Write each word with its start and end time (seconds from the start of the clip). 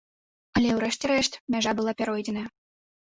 Але 0.55 0.69
ў 0.75 0.79
рэшце 0.83 1.05
рэшт 1.11 1.33
мяжа 1.57 1.71
была 1.81 1.93
пяройдзеная. 1.99 2.45